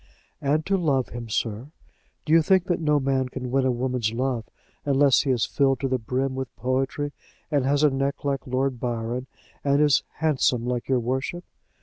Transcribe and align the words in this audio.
"And 0.41 0.65
to 0.65 0.77
love 0.77 1.09
him, 1.09 1.29
sir. 1.29 1.67
Do 2.25 2.33
you 2.33 2.41
think 2.41 2.63
that 2.65 2.79
no 2.79 2.99
man 2.99 3.29
can 3.29 3.51
win 3.51 3.67
a 3.67 3.71
woman's 3.71 4.11
love, 4.11 4.45
unless 4.83 5.19
he 5.21 5.29
is 5.29 5.45
filled 5.45 5.79
to 5.81 5.87
the 5.87 5.99
brim 5.99 6.33
with 6.33 6.55
poetry, 6.55 7.11
and 7.51 7.65
has 7.65 7.83
a 7.83 7.91
neck 7.91 8.25
like 8.25 8.47
Lord 8.47 8.79
Byron, 8.79 9.27
and 9.63 9.79
is 9.79 10.01
handsome 10.13 10.65
like 10.65 10.87
your 10.89 10.99
worship? 10.99 11.43